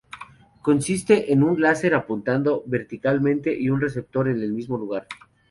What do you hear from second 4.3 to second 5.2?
el mismo lugar.